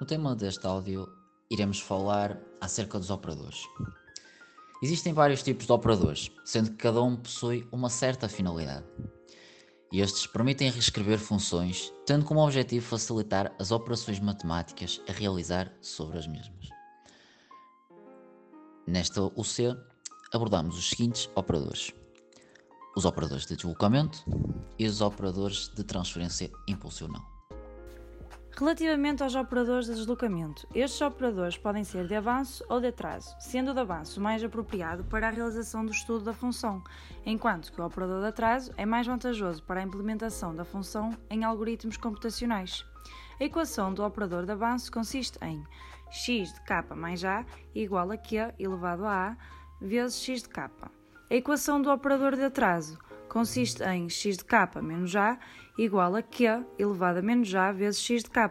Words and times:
No 0.00 0.04
tema 0.04 0.34
deste 0.34 0.66
áudio, 0.66 1.08
iremos 1.48 1.78
falar 1.78 2.40
acerca 2.60 2.98
dos 2.98 3.10
operadores. 3.10 3.62
Existem 4.82 5.12
vários 5.12 5.40
tipos 5.42 5.66
de 5.66 5.72
operadores, 5.72 6.32
sendo 6.44 6.70
que 6.70 6.78
cada 6.78 7.00
um 7.00 7.16
possui 7.16 7.66
uma 7.70 7.88
certa 7.88 8.28
finalidade. 8.28 8.84
E 9.92 10.00
estes 10.00 10.26
permitem 10.26 10.68
reescrever 10.68 11.20
funções, 11.20 11.92
tendo 12.04 12.24
como 12.24 12.44
objetivo 12.44 12.84
facilitar 12.84 13.54
as 13.56 13.70
operações 13.70 14.18
matemáticas 14.18 15.00
a 15.08 15.12
realizar 15.12 15.72
sobre 15.80 16.18
as 16.18 16.26
mesmas. 16.26 16.68
Nesta 18.88 19.22
UC, 19.22 19.76
abordamos 20.32 20.76
os 20.76 20.90
seguintes 20.90 21.30
operadores: 21.36 21.92
os 22.96 23.04
operadores 23.04 23.46
de 23.46 23.54
deslocamento 23.54 24.24
e 24.76 24.86
os 24.88 25.00
operadores 25.00 25.68
de 25.68 25.84
transferência 25.84 26.50
impulsional. 26.66 27.33
Relativamente 28.56 29.20
aos 29.20 29.34
operadores 29.34 29.86
de 29.86 29.94
deslocamento, 29.94 30.64
estes 30.72 31.00
operadores 31.00 31.58
podem 31.58 31.82
ser 31.82 32.06
de 32.06 32.14
avanço 32.14 32.64
ou 32.68 32.80
de 32.80 32.86
atraso, 32.86 33.34
sendo 33.40 33.72
o 33.72 33.74
de 33.74 33.80
avanço 33.80 34.20
mais 34.20 34.44
apropriado 34.44 35.02
para 35.02 35.26
a 35.26 35.30
realização 35.30 35.84
do 35.84 35.90
estudo 35.90 36.24
da 36.24 36.32
função, 36.32 36.80
enquanto 37.26 37.72
que 37.72 37.80
o 37.80 37.84
operador 37.84 38.20
de 38.20 38.28
atraso 38.28 38.72
é 38.76 38.86
mais 38.86 39.08
vantajoso 39.08 39.60
para 39.64 39.80
a 39.80 39.82
implementação 39.82 40.54
da 40.54 40.64
função 40.64 41.16
em 41.28 41.42
algoritmos 41.42 41.96
computacionais. 41.96 42.86
A 43.40 43.44
equação 43.44 43.92
do 43.92 44.04
operador 44.04 44.46
de 44.46 44.52
avanço 44.52 44.92
consiste 44.92 45.36
em 45.42 45.64
x 46.08 46.52
de 46.52 46.60
k 46.60 46.94
mais 46.94 47.24
a 47.24 47.44
igual 47.74 48.08
a 48.12 48.16
q 48.16 48.54
elevado 48.56 49.04
a 49.04 49.30
a 49.30 49.36
vezes 49.80 50.22
x 50.22 50.42
de 50.42 50.48
k. 50.48 50.70
A 51.28 51.34
equação 51.34 51.82
do 51.82 51.90
operador 51.90 52.36
de 52.36 52.44
atraso 52.44 52.96
consiste 53.34 53.82
em 53.82 54.08
x 54.08 54.36
de 54.36 54.44
k 54.44 54.80
menos 54.80 55.16
a 55.16 55.36
igual 55.76 56.14
a 56.14 56.22
q 56.22 56.64
elevado 56.78 57.18
a 57.18 57.22
menos 57.22 57.52
a 57.52 57.72
vezes 57.72 58.00
x 58.00 58.22
de 58.22 58.30
k. 58.30 58.48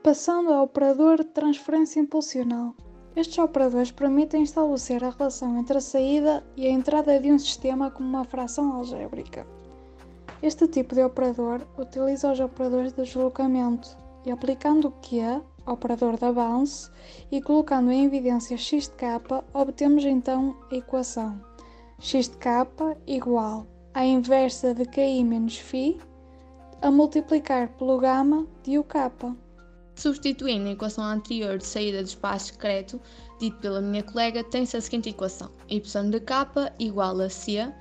Passando 0.00 0.52
ao 0.52 0.62
operador 0.62 1.16
de 1.16 1.24
transferência 1.24 1.98
impulsional. 1.98 2.72
Estes 3.16 3.38
operadores 3.38 3.90
permitem 3.90 4.44
estabelecer 4.44 5.02
a 5.02 5.10
relação 5.10 5.58
entre 5.58 5.76
a 5.76 5.80
saída 5.80 6.46
e 6.56 6.68
a 6.68 6.70
entrada 6.70 7.18
de 7.18 7.32
um 7.32 7.38
sistema 7.38 7.90
como 7.90 8.08
uma 8.08 8.24
fração 8.24 8.72
algébrica. 8.74 9.44
Este 10.40 10.68
tipo 10.68 10.94
de 10.94 11.02
operador 11.02 11.66
utiliza 11.76 12.30
os 12.30 12.38
operadores 12.38 12.92
de 12.92 13.02
deslocamento 13.02 13.98
e 14.24 14.30
aplicando 14.30 14.86
o 14.86 14.92
Q, 14.92 15.42
operador 15.66 16.16
de 16.16 16.24
avanço, 16.24 16.92
e 17.30 17.42
colocando 17.42 17.90
em 17.90 18.04
evidência 18.04 18.56
x 18.56 18.84
de 18.84 18.94
k, 18.94 19.20
obtemos 19.52 20.04
então 20.04 20.56
a 20.70 20.76
equação 20.76 21.51
x 22.02 22.28
de 22.28 22.36
k 22.38 22.66
igual 23.06 23.64
à 23.94 24.04
inversa 24.04 24.74
de 24.74 24.84
KI 24.84 25.22
menos 25.22 25.56
φ 25.56 25.96
a 26.82 26.90
multiplicar 26.90 27.68
pelo 27.78 27.96
gama 28.00 28.44
de 28.64 28.76
UK. 28.76 28.96
Substituindo 29.94 30.68
a 30.68 30.72
equação 30.72 31.04
anterior 31.04 31.58
de 31.58 31.64
saída 31.64 32.02
do 32.02 32.08
espaço 32.08 32.46
secreto, 32.46 33.00
dito 33.38 33.56
pela 33.58 33.80
minha 33.80 34.02
colega, 34.02 34.42
tem-se 34.42 34.76
a 34.76 34.80
seguinte 34.80 35.10
equação: 35.10 35.52
y 35.70 35.78
de 35.78 36.20
k 36.20 36.72
igual 36.80 37.20
a 37.20 37.28
c, 37.28 37.72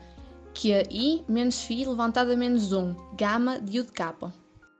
que 0.53 0.71
é 0.71 0.83
i 0.91 1.25
menos 1.27 1.63
φ 1.63 1.83
levantado 1.83 2.31
a 2.31 2.37
menos 2.37 2.71
1, 2.71 2.95
gama 3.17 3.59
de 3.59 3.79
u 3.79 3.83
de 3.83 3.91
k. 3.91 4.13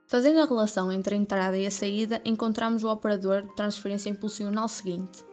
Fazendo 0.06 0.38
a 0.38 0.46
relação 0.46 0.92
entre 0.92 1.16
a 1.16 1.18
entrada 1.18 1.58
e 1.58 1.66
a 1.66 1.70
saída, 1.70 2.22
encontramos 2.24 2.84
o 2.84 2.92
operador 2.92 3.42
de 3.42 3.56
transferência 3.56 4.08
impulsional 4.08 4.68
seguinte: 4.68 5.24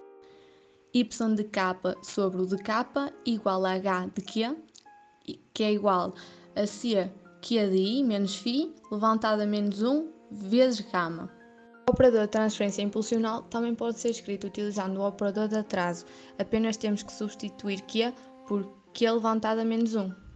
y 0.94 1.04
de 1.04 1.44
k 1.45 1.76
sobre 2.04 2.42
o 2.42 2.45
de 2.45 2.58
k 2.58 2.86
igual 3.26 3.66
a 3.66 3.76
h 3.76 4.09
de 4.16 4.22
q, 4.22 4.58
que 5.54 5.64
é 5.64 5.73
igual 5.73 6.14
a 6.56 6.66
c 6.66 7.09
q 7.42 7.68
de 7.70 7.78
i 7.78 8.04
menos 8.04 8.36
φ 8.36 8.73
levantado 8.92 9.42
a 9.42 9.45
menos 9.45 9.82
1 9.82 10.12
vezes 10.32 10.82
gama. 10.92 11.30
O 11.88 11.92
operador 11.92 12.22
de 12.22 12.28
transferência 12.28 12.82
impulsional 12.82 13.44
também 13.44 13.73
pode 13.73 14.00
ser 14.00 14.10
escrito 14.10 14.48
utilizando 14.48 15.00
o 15.00 15.08
operador 15.08 15.48
de 15.48 15.58
atraso, 15.58 16.06
apenas 16.38 16.78
temos 16.78 17.04
que 17.04 17.12
substituir 17.12 17.82
q 17.84 18.14
por 18.48 18.66
q 18.94 19.11
levantado 19.11 19.61
a 19.61 19.66
menos 19.66 19.95
1. 19.95 20.29